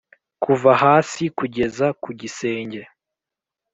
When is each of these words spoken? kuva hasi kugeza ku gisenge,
kuva 0.43 0.71
hasi 0.83 1.23
kugeza 1.37 1.85
ku 2.01 2.09
gisenge, 2.19 2.81